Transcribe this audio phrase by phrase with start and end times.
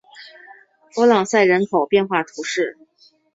[0.95, 2.75] 弗朗赛人口变化图示